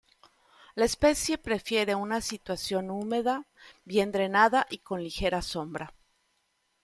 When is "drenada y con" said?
4.11-5.03